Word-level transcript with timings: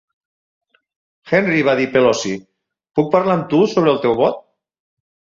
'Henry', 1.31 1.65
va 1.67 1.75
dir 1.79 1.85
Pelosi, 1.97 2.31
'puc 2.99 3.11
parlar 3.17 3.35
amb 3.39 3.45
tu 3.51 3.59
sobre 3.75 3.93
el 3.93 4.01
teu 4.07 4.15
vot? 4.23 4.41